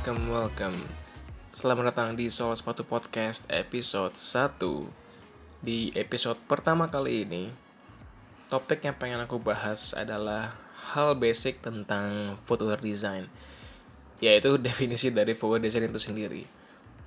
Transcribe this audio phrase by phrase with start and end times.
[0.00, 0.78] Welcome, welcome.
[1.52, 4.88] Selamat datang di Soal Sepatu Podcast episode 1.
[5.60, 7.52] Di episode pertama kali ini,
[8.48, 10.56] topik yang pengen aku bahas adalah
[10.96, 13.28] hal basic tentang footwear design.
[14.24, 16.48] Yaitu definisi dari footwear design itu sendiri.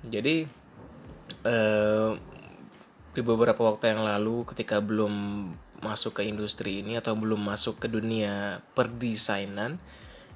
[0.06, 0.46] Jadi,
[1.50, 2.10] eh,
[3.10, 5.50] di beberapa waktu yang lalu ketika belum
[5.82, 9.82] masuk ke industri ini atau belum masuk ke dunia perdesainan,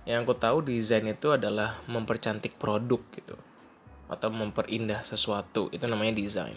[0.09, 3.37] yang aku tahu desain itu adalah mempercantik produk gitu.
[4.09, 6.57] Atau memperindah sesuatu itu namanya desain.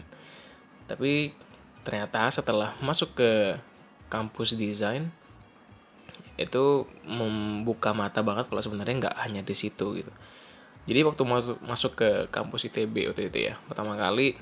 [0.88, 1.36] Tapi
[1.84, 3.60] ternyata setelah masuk ke
[4.08, 5.12] kampus desain
[6.40, 10.14] itu membuka mata banget kalau sebenarnya nggak hanya di situ gitu.
[10.88, 14.40] Jadi waktu masuk masuk ke kampus ITB waktu itu ya pertama kali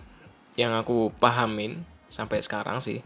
[0.54, 1.82] yang aku pahamin
[2.14, 3.02] sampai sekarang sih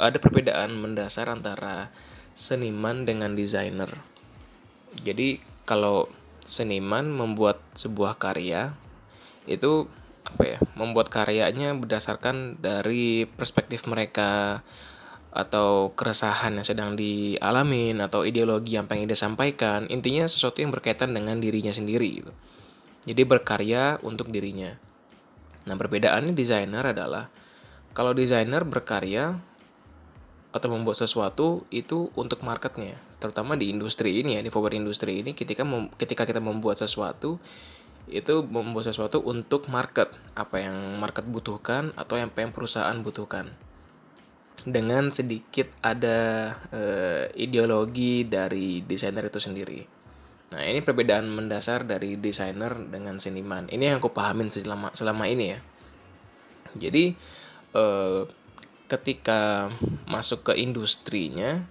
[0.00, 1.92] ada perbedaan mendasar antara
[2.34, 3.90] seniman dengan desainer
[5.02, 5.38] jadi
[5.68, 6.10] kalau
[6.42, 8.74] seniman membuat sebuah karya
[9.46, 9.86] itu
[10.26, 10.58] apa ya?
[10.76, 14.60] Membuat karyanya berdasarkan dari perspektif mereka
[15.30, 21.38] atau keresahan yang sedang dialamin atau ideologi yang pengen disampaikan intinya sesuatu yang berkaitan dengan
[21.38, 22.32] dirinya sendiri gitu.
[23.06, 24.74] jadi berkarya untuk dirinya
[25.70, 27.30] nah perbedaannya desainer adalah
[27.94, 29.38] kalau desainer berkarya
[30.50, 35.36] atau membuat sesuatu itu untuk marketnya terutama di industri ini ya di forward industri ini
[35.36, 37.36] ketika mem, ketika kita membuat sesuatu
[38.10, 40.10] itu membuat sesuatu untuk market.
[40.34, 43.54] Apa yang market butuhkan atau yang pengen perusahaan butuhkan.
[44.60, 46.82] Dengan sedikit ada e,
[47.40, 49.80] ideologi dari desainer itu sendiri.
[50.52, 53.70] Nah ini perbedaan mendasar dari desainer dengan seniman.
[53.70, 55.58] Ini yang aku pahamin selama selama ini ya.
[56.76, 57.14] Jadi
[57.72, 57.84] e,
[58.90, 59.70] ketika
[60.10, 61.64] masuk ke industrinya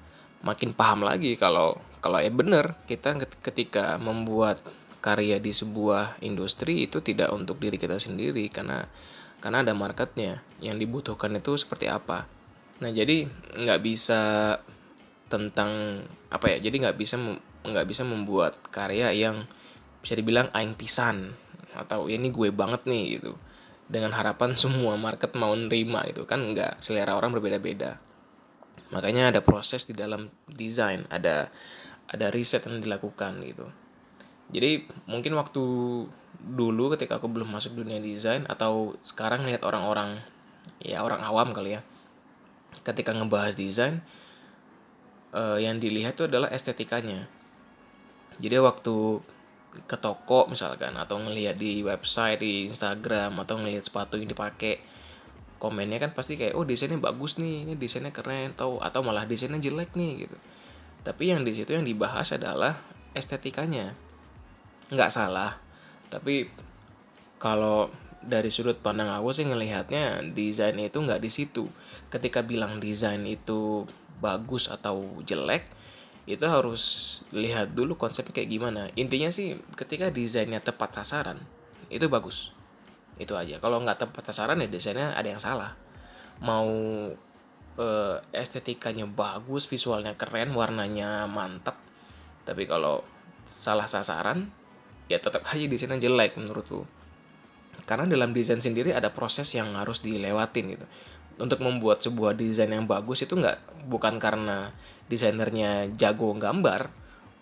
[0.44, 4.64] makin paham lagi kalau kalau ya benar kita ketika membuat
[5.00, 8.88] karya di sebuah industri itu tidak untuk diri kita sendiri karena
[9.40, 10.44] karena ada marketnya.
[10.60, 12.28] Yang dibutuhkan itu seperti apa.
[12.84, 14.56] Nah jadi nggak bisa
[15.32, 17.16] tentang apa ya jadi nggak bisa
[17.64, 19.46] nggak bisa membuat karya yang
[20.00, 21.36] bisa dibilang aing pisan
[21.76, 23.36] atau ya ini gue banget nih gitu.
[23.90, 26.84] Dengan harapan semua market mau nerima itu kan nggak.
[26.84, 28.09] Selera orang berbeda-beda
[28.90, 31.50] makanya ada proses di dalam desain ada
[32.10, 33.70] ada riset yang dilakukan gitu.
[34.50, 35.62] Jadi mungkin waktu
[36.40, 40.18] dulu ketika aku belum masuk dunia desain atau sekarang lihat orang-orang
[40.82, 41.82] ya orang awam kali ya
[42.82, 44.02] ketika ngebahas desain
[45.36, 47.30] eh, yang dilihat itu adalah estetikanya.
[48.40, 49.22] Jadi waktu
[49.86, 54.82] ke toko misalkan atau ngelihat di website di Instagram atau ngelihat sepatu yang dipakai
[55.60, 59.60] komennya kan pasti kayak oh desainnya bagus nih ini desainnya keren atau atau malah desainnya
[59.60, 60.38] jelek nih gitu.
[61.04, 62.80] Tapi yang di situ yang dibahas adalah
[63.12, 63.94] estetikanya.
[64.90, 65.60] Nggak salah
[66.10, 66.50] tapi
[67.38, 67.88] kalau
[68.20, 71.68] dari sudut pandang aku sih ngelihatnya desain itu nggak di situ.
[72.10, 73.86] Ketika bilang desain itu
[74.20, 75.64] bagus atau jelek
[76.28, 76.84] itu harus
[77.32, 78.82] lihat dulu konsepnya kayak gimana.
[79.00, 81.40] Intinya sih ketika desainnya tepat sasaran
[81.90, 82.59] itu bagus
[83.20, 83.60] itu aja.
[83.60, 85.76] Kalau nggak tepat sasaran ya desainnya ada yang salah.
[86.40, 86.72] Mau
[87.76, 91.90] uh, estetikanya bagus visualnya keren warnanya mantap
[92.50, 93.06] tapi kalau
[93.46, 94.50] salah sasaran
[95.06, 96.82] ya tetap aja desainnya jelek menurutku.
[97.86, 100.86] Karena dalam desain sendiri ada proses yang harus dilewatin gitu.
[101.40, 104.74] Untuk membuat sebuah desain yang bagus itu nggak bukan karena
[105.14, 106.90] desainernya jago gambar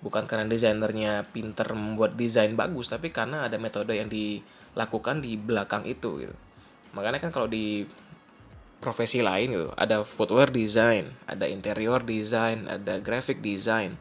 [0.02, 5.84] bukan karena desainernya pinter membuat desain bagus tapi karena ada metode yang dilakukan di belakang
[5.90, 6.36] itu gitu.
[6.94, 7.86] Makanya kan kalau di
[8.78, 13.98] profesi lain gitu ada footwear design ada interior design ada graphic design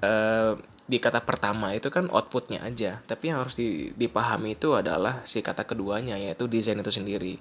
[0.00, 3.00] uh, di kata pertama itu kan outputnya aja.
[3.06, 3.56] Tapi yang harus
[3.96, 7.38] dipahami itu adalah si kata keduanya yaitu desain itu sendiri.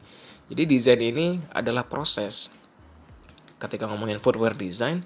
[0.48, 2.54] Jadi desain ini adalah proses.
[3.60, 5.04] Ketika ngomongin footwear design,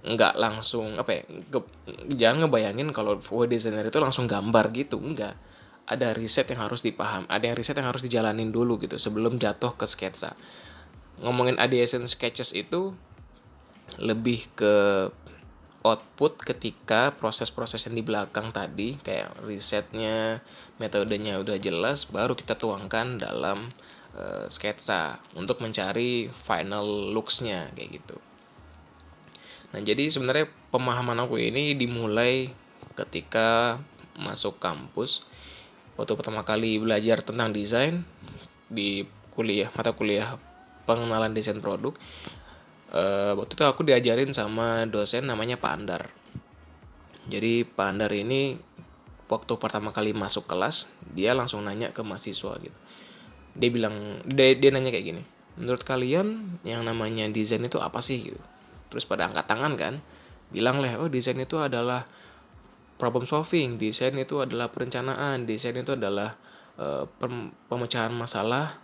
[0.00, 1.60] nggak langsung apa ya, ge,
[2.16, 5.36] jangan ngebayangin kalau footwear designer itu langsung gambar gitu, enggak.
[5.90, 9.74] Ada riset yang harus dipaham, ada yang riset yang harus dijalanin dulu gitu sebelum jatuh
[9.74, 10.32] ke sketsa.
[11.20, 12.96] Ngomongin ideation sketches itu
[13.98, 14.74] lebih ke
[15.80, 20.44] output ketika proses-proses yang di belakang tadi kayak risetnya,
[20.76, 23.58] metodenya udah jelas baru kita tuangkan dalam
[24.16, 26.84] uh, sketsa untuk mencari final
[27.16, 28.16] looksnya kayak gitu.
[29.70, 32.50] Nah jadi sebenarnya pemahaman aku ini dimulai
[32.98, 33.78] ketika
[34.18, 35.24] masuk kampus.
[35.94, 38.02] Waktu pertama kali belajar tentang desain
[38.70, 40.38] di kuliah mata kuliah
[40.88, 41.94] pengenalan desain produk
[42.94, 46.02] uh, waktu itu aku diajarin sama dosen namanya Pak Andar.
[47.30, 48.58] Jadi Pak Andar ini
[49.30, 52.78] waktu pertama kali masuk kelas dia langsung nanya ke mahasiswa gitu.
[53.54, 55.22] Dia bilang dia, dia nanya kayak gini
[55.60, 58.32] menurut kalian yang namanya desain itu apa sih?
[58.32, 58.40] gitu
[58.90, 59.94] terus pada angkat tangan kan
[60.50, 62.02] bilang lah oh desain itu adalah
[62.98, 66.36] problem solving desain itu adalah perencanaan desain itu adalah
[66.76, 67.08] uh,
[67.70, 68.76] pemecahan masalah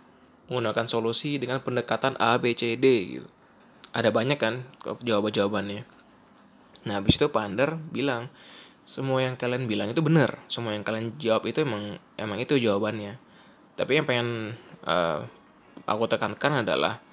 [0.47, 3.27] menggunakan solusi dengan pendekatan A B C D gitu.
[3.91, 4.63] Ada banyak kan
[5.03, 5.83] jawaban jawabannya
[6.87, 8.31] nah habis itu Pander bilang
[8.87, 10.39] semua yang kalian bilang itu benar.
[10.47, 13.19] Semua yang kalian jawab itu emang emang itu jawabannya.
[13.75, 14.55] Tapi yang pengen
[14.87, 15.27] uh,
[15.83, 17.03] aku tekankan adalah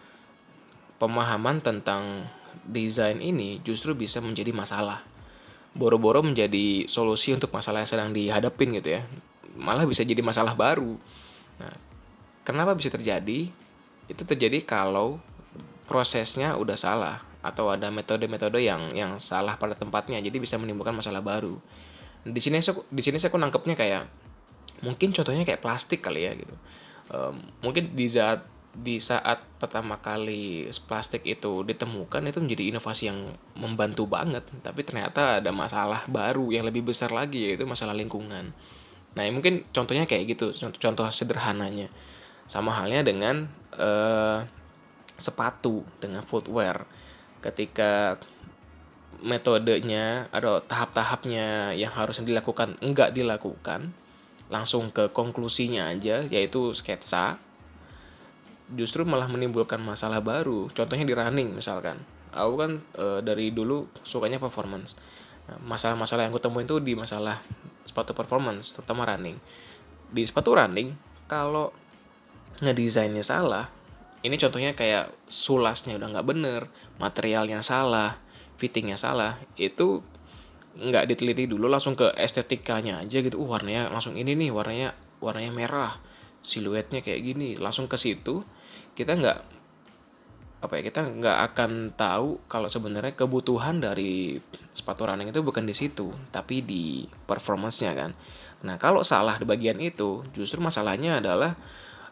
[1.02, 2.31] pemahaman tentang
[2.62, 5.03] desain ini justru bisa menjadi masalah.
[5.75, 9.03] Boro-boro menjadi solusi untuk masalah yang sedang dihadapin gitu ya.
[9.59, 10.95] Malah bisa jadi masalah baru.
[11.59, 11.75] Nah
[12.47, 13.51] kenapa bisa terjadi?
[14.06, 15.19] Itu terjadi kalau
[15.89, 21.21] prosesnya udah salah atau ada metode-metode yang yang salah pada tempatnya jadi bisa menimbulkan masalah
[21.21, 21.61] baru.
[22.25, 24.09] Di sini di sini saya nangkepnya kayak
[24.81, 26.55] mungkin contohnya kayak plastik kali ya gitu.
[27.12, 33.31] Um, mungkin di saat di saat pertama kali plastik itu ditemukan itu menjadi inovasi yang
[33.55, 34.43] membantu banget.
[34.67, 38.50] Tapi ternyata ada masalah baru yang lebih besar lagi yaitu masalah lingkungan.
[39.15, 41.87] Nah mungkin contohnya kayak gitu contoh, contoh sederhananya.
[42.44, 43.47] Sama halnya dengan
[43.79, 44.43] uh,
[45.15, 46.82] sepatu dengan footwear.
[47.38, 48.19] Ketika
[49.23, 53.94] metodenya atau tahap-tahapnya yang harus dilakukan enggak dilakukan
[54.53, 57.41] langsung ke konklusinya aja yaitu sketsa
[58.72, 60.72] justru malah menimbulkan masalah baru.
[60.72, 62.00] Contohnya di running misalkan.
[62.34, 64.96] Aku kan e, dari dulu sukanya performance.
[65.44, 67.38] Nah, masalah-masalah yang aku temuin itu di masalah
[67.84, 69.37] sepatu performance terutama running.
[70.08, 70.96] Di sepatu running
[71.28, 71.70] kalau
[72.64, 73.66] ngedesainnya salah
[74.25, 76.61] ini contohnya kayak sulasnya udah nggak bener
[76.96, 78.16] materialnya salah
[78.56, 80.00] fittingnya salah itu
[80.75, 83.37] nggak diteliti dulu langsung ke estetikanya aja gitu.
[83.38, 85.93] Uh warnanya langsung ini nih warnanya warnanya merah
[86.44, 88.44] siluetnya kayak gini langsung ke situ
[88.93, 89.38] kita nggak
[90.64, 94.41] apa ya kita nggak akan tahu kalau sebenarnya kebutuhan dari
[94.73, 98.17] sepatu running itu bukan di situ tapi di performance-nya kan.
[98.64, 101.52] Nah kalau salah di bagian itu justru masalahnya adalah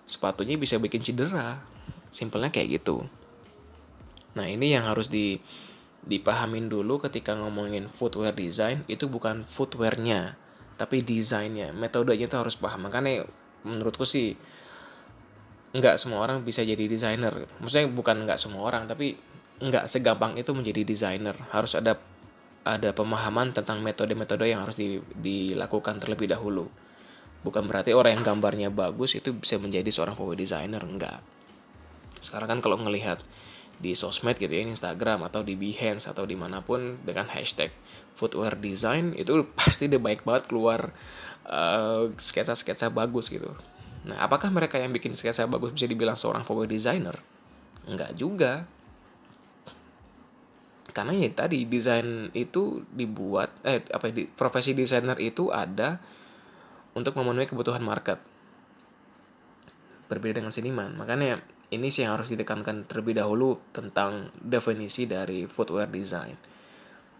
[0.04, 1.64] sepatunya bisa bikin cedera.
[2.12, 3.08] Simpelnya kayak gitu.
[4.36, 5.40] Nah ini yang harus di
[6.04, 10.36] dipahamin dulu ketika ngomongin footwear design itu bukan footwearnya
[10.76, 12.84] tapi desainnya metodenya itu harus paham.
[12.84, 13.24] Makanya
[13.66, 14.34] menurutku sih
[15.72, 17.32] nggak semua orang bisa jadi desainer.
[17.60, 19.16] Maksudnya bukan nggak semua orang tapi
[19.62, 21.36] nggak segampang itu menjadi desainer.
[21.54, 21.96] Harus ada
[22.62, 26.70] ada pemahaman tentang metode-metode yang harus di, dilakukan terlebih dahulu.
[27.42, 31.18] Bukan berarti orang yang gambarnya bagus itu bisa menjadi seorang footwear designer enggak
[32.22, 33.18] sekarang kan kalau ngelihat
[33.78, 37.72] di sosmed gitu ya Instagram atau di Behance atau di mana pun dengan hashtag
[38.14, 40.92] footwear design itu pasti udah baik banget keluar
[41.48, 43.50] uh, sketsa-sketsa bagus gitu.
[44.02, 47.18] Nah apakah mereka yang bikin sketsa bagus bisa dibilang seorang footwear designer?
[47.86, 48.66] Enggak juga.
[50.92, 55.96] Karena ya tadi desain itu dibuat eh apa di profesi desainer itu ada
[56.92, 58.20] untuk memenuhi kebutuhan market.
[60.12, 60.92] Berbeda dengan seniman.
[60.92, 61.40] Makanya
[61.72, 66.36] ini sih yang harus ditekankan terlebih dahulu tentang definisi dari footwear design.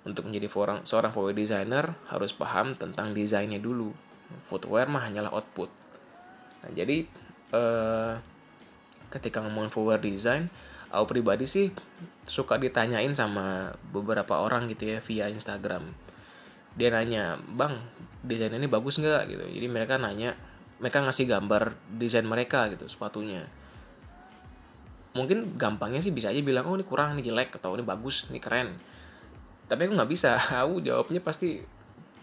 [0.04, 3.96] Untuk menjadi seorang, seorang footwear designer harus paham tentang desainnya dulu.
[4.44, 5.72] Footwear mah hanyalah output.
[6.62, 7.08] Nah, jadi
[7.56, 8.12] eh,
[9.08, 10.52] ketika ngomongin footwear design,
[10.92, 11.72] aku pribadi sih
[12.28, 15.88] suka ditanyain sama beberapa orang gitu ya via Instagram.
[16.76, 17.80] Dia nanya, bang,
[18.20, 19.44] desain ini bagus nggak gitu.
[19.48, 20.36] Jadi mereka nanya,
[20.76, 23.48] mereka ngasih gambar desain mereka gitu sepatunya
[25.12, 28.40] mungkin gampangnya sih bisa aja bilang oh ini kurang ini jelek atau ini bagus ini
[28.40, 28.72] keren.
[29.68, 30.36] Tapi aku nggak bisa.
[30.64, 31.60] Aku jawabnya pasti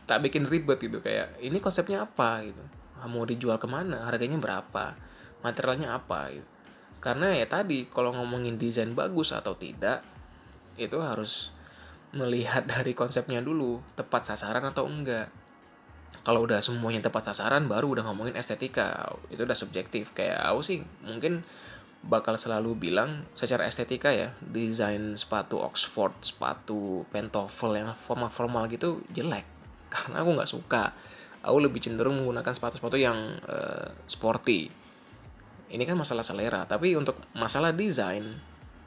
[0.10, 2.42] tak bikin ribet gitu kayak ini konsepnya apa?
[2.46, 2.64] Gitu.
[3.06, 4.10] Mau dijual ke mana?
[4.10, 4.98] Harganya berapa?
[5.46, 6.34] Materialnya apa?
[6.34, 6.48] Gitu.
[7.00, 10.04] Karena ya tadi kalau ngomongin desain bagus atau tidak
[10.76, 11.54] itu harus
[12.12, 15.30] melihat dari konsepnya dulu tepat sasaran atau enggak.
[16.26, 19.14] Kalau udah semuanya tepat sasaran baru udah ngomongin estetika.
[19.30, 20.12] Itu udah subjektif.
[20.18, 21.46] Kayak aku sih mungkin
[22.00, 29.44] bakal selalu bilang secara estetika ya desain sepatu Oxford sepatu pentoffel yang formal-formal gitu jelek.
[29.94, 30.96] Karena aku nggak suka.
[31.40, 33.16] Aku lebih cenderung menggunakan sepatu-sepatu yang
[33.48, 34.68] uh, sporty.
[35.70, 38.26] Ini kan masalah selera tapi untuk masalah desain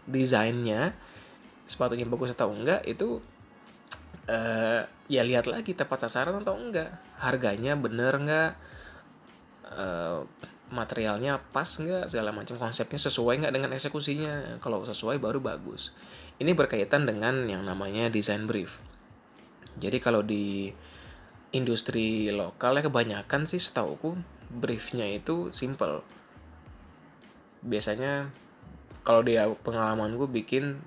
[0.03, 0.93] desainnya
[1.63, 3.23] sepatunya bagus atau enggak itu
[4.27, 6.93] uh, ya lihat lagi tepat sasaran atau enggak.
[7.21, 8.51] Harganya bener enggak
[9.73, 10.27] uh,
[10.73, 12.57] materialnya pas nggak segala macam.
[12.57, 14.59] Konsepnya sesuai nggak dengan eksekusinya.
[14.59, 15.93] Kalau sesuai baru bagus.
[16.41, 18.81] Ini berkaitan dengan yang namanya design brief.
[19.77, 20.73] Jadi kalau di
[21.53, 24.17] industri lokal ya kebanyakan sih setauku
[24.49, 26.01] briefnya itu simple.
[27.63, 28.33] Biasanya
[29.05, 30.81] kalau dia pengalaman gue bikin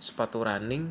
[0.00, 0.90] sepatu running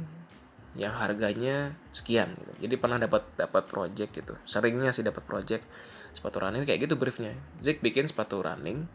[0.78, 2.68] yang harganya sekian gitu.
[2.68, 4.34] Jadi pernah dapat dapat project gitu.
[4.46, 5.66] Seringnya sih dapat project
[6.12, 7.36] sepatu running kayak gitu briefnya.
[7.64, 8.86] Jack bikin sepatu running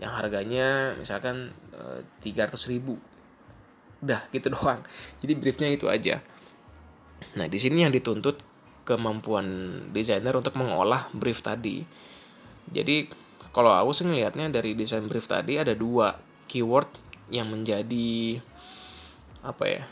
[0.00, 2.96] yang harganya misalkan eh, tiga ratus ribu.
[4.00, 4.80] Udah gitu doang.
[5.22, 6.22] Jadi briefnya itu aja.
[7.36, 8.40] Nah di sini yang dituntut
[8.88, 9.46] kemampuan
[9.92, 11.84] desainer untuk mengolah brief tadi.
[12.70, 13.06] Jadi
[13.50, 16.14] kalau aku sih ngelihatnya dari desain brief tadi ada dua
[16.46, 16.90] keyword
[17.30, 18.38] yang menjadi
[19.40, 19.82] apa ya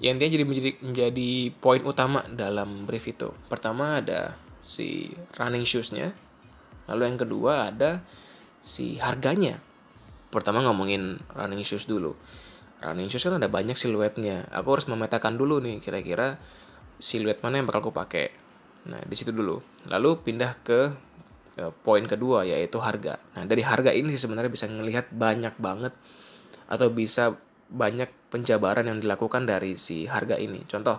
[0.00, 4.36] yang dia jadi menjadi menjadi poin utama dalam brief itu pertama ada
[4.66, 6.10] si running shoesnya.
[6.90, 8.02] Lalu yang kedua ada
[8.58, 9.62] si harganya.
[10.34, 12.18] Pertama ngomongin running shoes dulu.
[12.82, 14.50] Running shoes kan ada banyak siluetnya.
[14.50, 16.34] Aku harus memetakan dulu nih kira-kira
[16.98, 18.34] siluet mana yang bakal aku pakai.
[18.90, 19.62] Nah di situ dulu.
[19.86, 20.90] Lalu pindah ke,
[21.54, 23.22] ke poin kedua yaitu harga.
[23.38, 25.94] Nah dari harga ini sih sebenarnya bisa ngelihat banyak banget
[26.66, 30.62] atau bisa banyak penjabaran yang dilakukan dari si harga ini.
[30.66, 30.98] Contoh,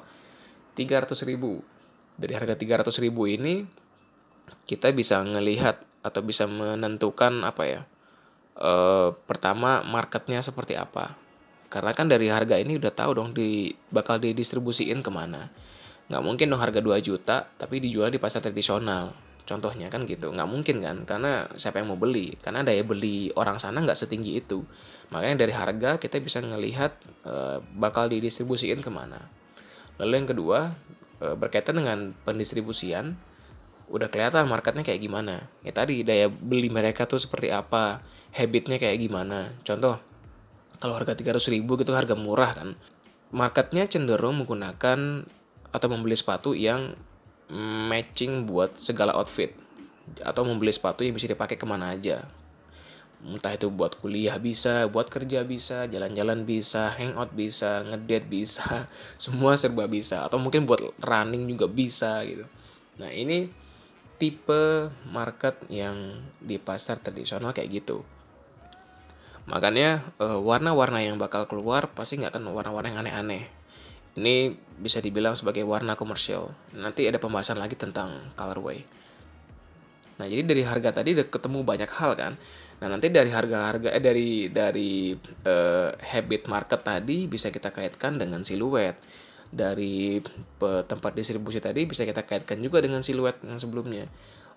[0.75, 1.76] 300 ribu.
[2.17, 3.63] Dari harga 300 ribu ini,
[4.65, 7.81] kita bisa ngelihat atau bisa menentukan apa ya.
[8.57, 8.71] E,
[9.29, 11.13] pertama, marketnya seperti apa.
[11.69, 15.45] Karena kan dari harga ini udah tahu dong di bakal didistribusiin ke mana.
[16.09, 20.49] Nggak mungkin dong harga 2 juta, tapi dijual di pasar tradisional Contohnya kan gitu, nggak
[20.51, 22.35] mungkin kan, karena siapa yang mau beli?
[22.43, 24.59] Karena daya beli orang sana nggak setinggi itu.
[25.07, 26.91] Makanya dari harga kita bisa ngelihat
[27.23, 29.23] e, bakal didistribusiin ke mana.
[30.03, 30.75] Lalu yang kedua,
[31.17, 33.17] berkaitan dengan pendistribusian,
[33.89, 35.47] udah kelihatan marketnya kayak gimana.
[35.63, 38.03] Ya tadi daya beli mereka tuh seperti apa,
[38.35, 39.53] habitnya kayak gimana.
[39.63, 39.97] Contoh,
[40.77, 42.69] kalau harga 300 ribu gitu harga murah kan.
[43.33, 45.27] Marketnya cenderung menggunakan
[45.73, 46.95] atau membeli sepatu yang
[47.87, 49.51] matching buat segala outfit
[50.23, 52.23] atau membeli sepatu yang bisa dipakai ke mana aja
[53.25, 58.85] entah itu buat kuliah bisa, buat kerja bisa, jalan-jalan bisa, hangout bisa, ngedate bisa,
[59.23, 62.45] semua serba bisa atau mungkin buat running juga bisa gitu.
[63.01, 63.49] Nah, ini
[64.17, 68.05] tipe market yang di pasar tradisional kayak gitu.
[69.47, 73.43] Makanya eh, warna-warna yang bakal keluar pasti nggak akan warna-warna yang aneh-aneh.
[74.17, 74.49] Ini
[74.81, 76.49] bisa dibilang sebagai warna komersial.
[76.73, 78.81] Nanti ada pembahasan lagi tentang colorway.
[80.17, 82.33] Nah, jadi dari harga tadi udah ketemu banyak hal kan.
[82.77, 88.45] Nah, nanti dari harga-harga eh dari dari eh, habit market tadi bisa kita kaitkan dengan
[88.45, 88.97] siluet.
[89.47, 90.19] Dari
[90.59, 94.05] tempat distribusi tadi bisa kita kaitkan juga dengan siluet yang sebelumnya.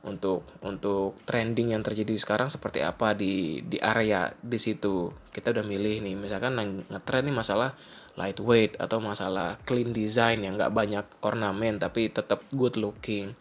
[0.01, 5.09] Untuk untuk trending yang terjadi sekarang seperti apa di di area di situ.
[5.31, 6.59] Kita udah milih nih, misalkan
[6.91, 7.73] ngetren nih masalah
[8.19, 13.33] lightweight atau masalah clean design yang nggak banyak ornamen tapi tetap good looking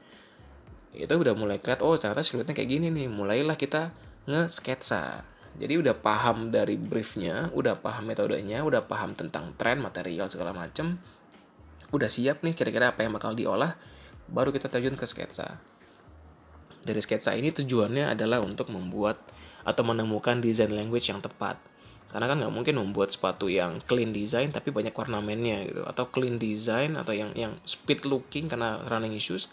[0.93, 3.93] itu udah mulai kelihatan oh ternyata siluetnya kayak gini nih mulailah kita
[4.25, 5.23] nge-sketsa.
[5.59, 10.95] Jadi udah paham dari briefnya udah paham metodenya udah paham tentang tren material segala macem
[11.89, 13.73] udah siap nih kira-kira apa yang bakal diolah
[14.29, 15.57] baru kita terjun ke sketsa.
[16.79, 19.19] Dari sketsa ini tujuannya adalah untuk membuat
[19.67, 21.59] atau menemukan design language yang tepat.
[22.09, 26.41] Karena kan nggak mungkin membuat sepatu yang clean design tapi banyak ornamennya gitu atau clean
[26.41, 29.49] design atau yang yang speed looking karena running issues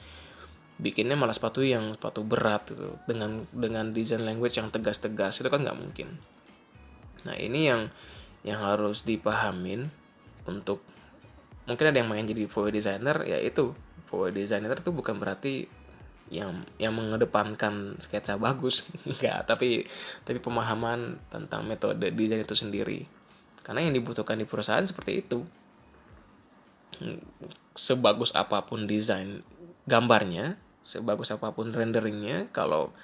[0.77, 2.97] bikinnya malah sepatu yang sepatu berat gitu.
[3.09, 6.09] Dengan dengan design language yang tegas-tegas itu kan nggak mungkin.
[7.25, 7.89] Nah ini yang
[8.47, 9.91] yang harus dipahamin
[10.47, 10.85] untuk
[11.67, 13.73] mungkin ada yang main jadi VW designer ya itu.
[14.07, 15.67] VW designer itu bukan berarti
[16.27, 19.87] yang yang mengedepankan sketsa bagus enggak tapi
[20.27, 23.01] tapi pemahaman tentang metode desain itu sendiri.
[23.65, 25.43] Karena yang dibutuhkan di perusahaan seperti itu.
[27.77, 29.45] Sebagus apa pun desain
[29.85, 30.57] gambarnya
[30.87, 32.95] sebagus apa pun renderingnya kalau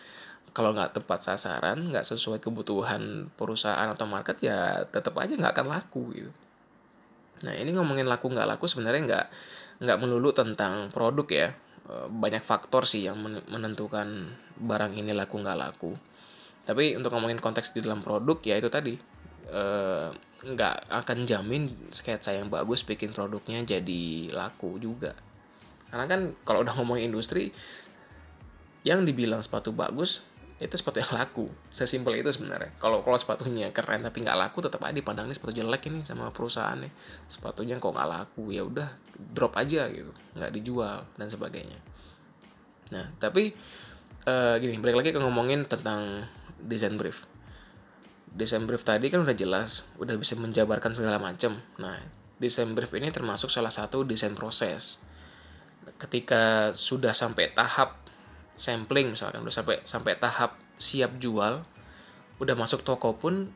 [0.55, 5.67] kalau nggak tepat sasaran nggak sesuai kebutuhan perusahaan atau market ya tetap aja nggak akan
[5.67, 6.31] laku gitu
[7.43, 9.27] nah ini ngomongin laku nggak laku sebenarnya nggak
[9.83, 11.49] nggak melulu tentang produk ya
[11.83, 13.19] Eh, banyak faktor sih yang
[13.51, 14.07] menentukan
[14.55, 15.93] barang ini laku nggak laku.
[16.62, 18.95] Tapi untuk ngomongin konteks di dalam produk ya itu tadi
[19.51, 20.09] eh,
[20.47, 25.11] nggak akan jamin sketsa yang bagus bikin produknya jadi laku juga.
[25.93, 27.53] Karena kan kalau udah ngomongin industri
[28.83, 30.25] yang dibilang sepatu bagus
[30.63, 31.51] itu sepatu yang laku.
[31.75, 32.71] Sesimpel itu sebenarnya.
[32.79, 36.31] Kalau kalau sepatunya keren tapi nggak laku tetap aja dipandang ini sepatu jelek ini sama
[36.31, 36.89] perusahaannya.
[37.27, 38.89] Sepatunya kok nggak laku ya udah
[39.35, 40.15] drop aja gitu.
[40.39, 41.79] Nggak dijual dan sebagainya.
[42.95, 43.51] Nah tapi
[44.31, 46.31] uh, gini balik lagi ke ngomongin tentang
[46.63, 47.27] desain brief.
[48.33, 52.01] Desain brief tadi kan udah jelas udah bisa menjabarkan segala macam nah
[52.41, 55.05] desain brief ini termasuk salah satu desain proses
[55.99, 57.99] ketika sudah sampai tahap
[58.59, 61.62] sampling misalkan udah sampai sampai tahap siap jual
[62.43, 63.51] udah masuk toko pun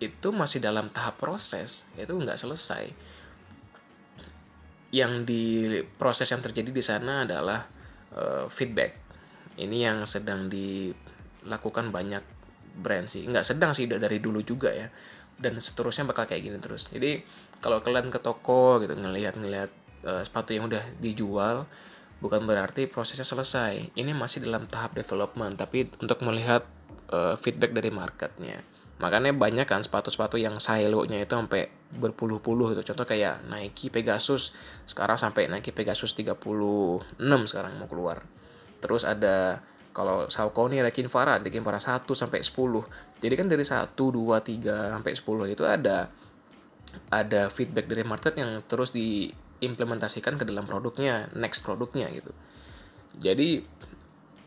[0.00, 2.88] itu masih dalam tahap proses itu nggak selesai.
[4.90, 5.44] Yang di
[6.00, 7.62] proses yang terjadi di sana adalah
[8.16, 8.96] uh, feedback.
[9.60, 12.24] Ini yang sedang dilakukan banyak
[12.80, 13.28] brand sih.
[13.28, 14.88] Nggak sedang sih dari dulu juga ya.
[15.36, 16.88] Dan seterusnya bakal kayak gini terus.
[16.90, 17.22] Jadi
[17.60, 19.70] kalau kalian ke toko gitu ngelihat ngelihat
[20.04, 21.64] uh, sepatu yang udah dijual
[22.20, 23.96] bukan berarti prosesnya selesai.
[23.96, 26.64] Ini masih dalam tahap development tapi untuk melihat
[27.12, 28.60] uh, feedback dari marketnya.
[29.00, 32.92] Makanya banyak kan sepatu-sepatu yang silonya itu sampai berpuluh-puluh gitu.
[32.92, 34.52] Contoh kayak Nike Pegasus
[34.84, 36.36] sekarang sampai Nike Pegasus 36
[37.48, 38.20] sekarang mau keluar.
[38.84, 42.54] Terus ada kalau Saucony ada Kinvara ada Kinvara 1 sampai 10
[43.18, 46.08] jadi kan dari 1 2 3 sampai 10 itu ada
[47.10, 48.94] ada feedback dari market yang terus
[49.60, 52.32] diimplementasikan ke dalam produknya next produknya gitu
[53.20, 53.64] jadi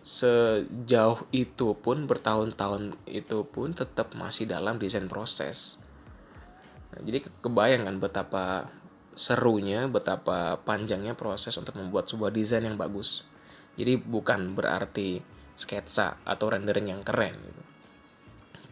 [0.04, 5.80] sejauh itu pun bertahun-tahun itu pun tetap masih dalam desain proses.
[6.92, 8.68] Nah, jadi kebayangkan betapa
[9.16, 13.24] serunya, betapa panjangnya proses untuk membuat sebuah desain yang bagus.
[13.80, 15.24] Jadi bukan berarti
[15.56, 17.64] sketsa atau rendering yang keren gitu.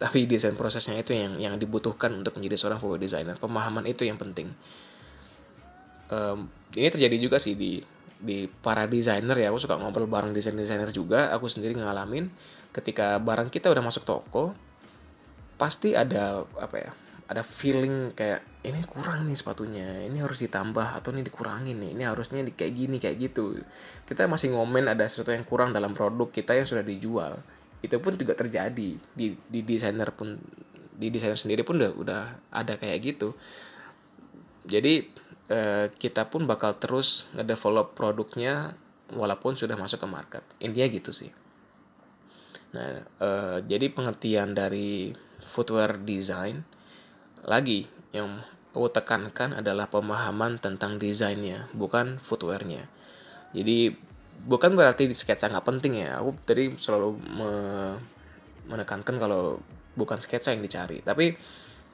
[0.04, 3.40] Tapi desain prosesnya itu yang yang dibutuhkan untuk menjadi seorang foto designer.
[3.40, 4.52] Pemahaman itu yang penting.
[6.12, 7.80] Um, ini terjadi juga sih di
[8.22, 9.50] di para desainer ya.
[9.50, 11.32] Aku suka ngobrol bareng desain desainer juga.
[11.34, 12.30] Aku sendiri ngalamin
[12.76, 14.56] ketika barang kita udah masuk toko
[15.60, 16.92] pasti ada apa ya
[17.32, 22.04] ada feeling kayak ini kurang nih sepatunya ini harus ditambah atau ini dikurangin nih ini
[22.04, 23.56] harusnya di kayak gini kayak gitu.
[24.04, 27.40] Kita masih ngomen ada sesuatu yang kurang dalam produk kita yang sudah dijual.
[27.80, 29.00] Itu pun juga terjadi.
[29.00, 30.36] Di di desainer pun
[30.92, 33.32] di desainer sendiri pun udah udah ada kayak gitu.
[34.68, 35.21] Jadi
[35.52, 38.72] Eh, kita pun bakal terus ngedevelop produknya
[39.12, 40.44] walaupun sudah masuk ke market.
[40.64, 41.28] Intinya gitu sih.
[42.72, 45.12] Nah, uh, jadi pengertian dari
[45.44, 46.64] footwear design
[47.44, 47.84] lagi
[48.16, 48.40] yang
[48.72, 52.88] aku tekankan adalah pemahaman tentang desainnya, bukan footwearnya.
[53.52, 53.92] Jadi
[54.48, 56.24] bukan berarti di sketsa nggak penting ya.
[56.24, 57.52] Aku tadi selalu me
[58.72, 59.60] menekankan kalau
[60.00, 61.36] bukan sketsa yang dicari, tapi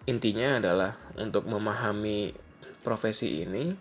[0.06, 2.46] intinya adalah untuk memahami
[2.88, 3.76] profesi ini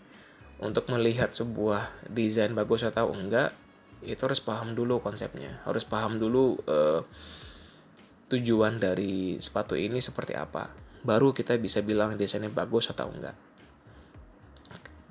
[0.59, 3.55] untuk melihat sebuah desain bagus atau enggak
[4.03, 5.63] itu harus paham dulu konsepnya.
[5.63, 7.07] Harus paham dulu uh,
[8.27, 10.67] tujuan dari sepatu ini seperti apa.
[11.07, 13.39] Baru kita bisa bilang desainnya bagus atau enggak.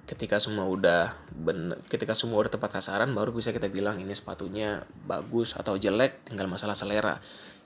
[0.06, 4.86] Ketika semua udah bener, ketika semua udah tepat sasaran baru bisa kita bilang ini sepatunya
[5.08, 7.18] bagus atau jelek tinggal masalah selera.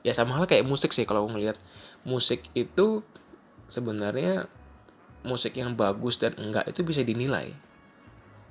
[0.05, 1.59] Ya sama hal kayak musik sih kalau ngelihat
[2.07, 3.03] musik itu
[3.67, 4.47] sebenarnya
[5.23, 7.51] musik yang bagus dan enggak itu bisa dinilai.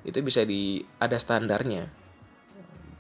[0.05, 1.89] Itu bisa di ada standarnya.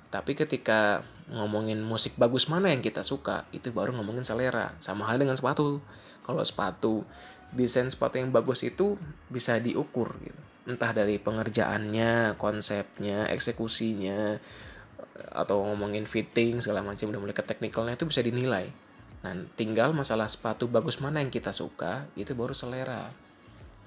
[0.09, 4.73] Tapi ketika ngomongin musik bagus mana yang kita suka itu baru ngomongin selera.
[4.81, 5.85] Sama hal dengan sepatu.
[6.25, 7.05] Kalau sepatu
[7.53, 8.97] desain sepatu yang bagus itu
[9.33, 10.41] bisa diukur gitu.
[10.69, 14.37] Entah dari pengerjaannya konsepnya eksekusinya
[15.33, 18.69] atau ngomongin fitting segala macam udah mulai ke teknikalnya itu bisa dinilai.
[19.25, 23.11] Nah, tinggal masalah sepatu bagus mana yang kita suka, itu baru selera.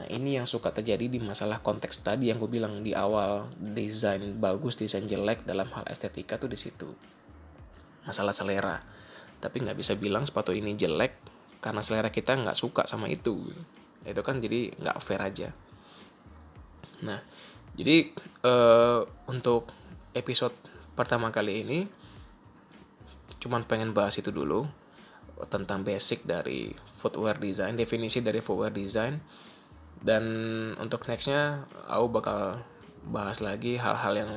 [0.02, 4.34] Nah ini yang suka terjadi di masalah konteks tadi yang gue bilang di awal desain
[4.42, 6.90] bagus, desain jelek dalam hal estetika tuh di situ.
[8.10, 8.82] Masalah selera.
[9.38, 11.22] Tapi nggak bisa bilang sepatu ini jelek
[11.62, 13.46] karena selera kita nggak suka sama itu.
[14.02, 15.54] Itu kan jadi nggak fair aja.
[17.06, 17.22] Nah
[17.78, 18.10] jadi
[18.42, 19.70] uh, untuk
[20.18, 20.58] episode
[20.98, 21.80] pertama kali ini
[23.38, 24.66] cuman pengen bahas itu dulu
[25.46, 29.22] tentang basic dari footwear design, definisi dari footwear design
[30.02, 30.24] dan
[30.82, 32.42] untuk nextnya aku bakal
[33.06, 34.34] bahas lagi hal-hal yang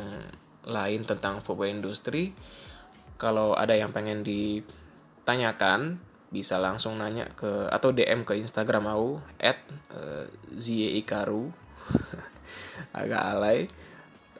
[0.64, 2.37] lain tentang footwear industry.
[3.16, 9.61] Kalau ada yang pengen ditanyakan bisa langsung nanya ke atau DM ke Instagram aku at
[9.94, 10.27] uh,
[13.00, 13.68] agak alay.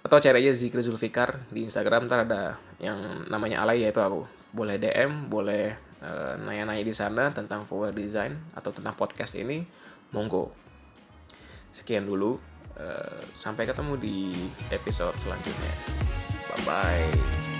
[0.05, 4.77] Atau cari aja Zikri Zulfikar di Instagram ntar ada yang namanya alay yaitu aku boleh
[4.77, 5.73] DM boleh
[6.05, 9.65] uh, nanya-nanya di sana tentang forward design atau tentang podcast ini.
[10.13, 10.63] Monggo
[11.75, 12.39] Sekian dulu.
[12.75, 14.35] Uh, sampai ketemu di
[14.71, 15.75] episode selanjutnya.
[16.51, 17.54] Bye bye.